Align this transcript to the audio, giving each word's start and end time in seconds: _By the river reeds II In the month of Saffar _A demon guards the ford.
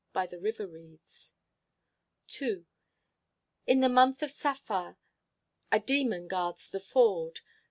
_By 0.13 0.25
the 0.25 0.39
river 0.39 0.65
reeds 0.65 1.33
II 2.41 2.65
In 3.67 3.81
the 3.81 3.87
month 3.87 4.23
of 4.23 4.31
Saffar 4.31 4.97
_A 5.71 5.85
demon 5.85 6.27
guards 6.27 6.71
the 6.71 6.79
ford. 6.79 7.41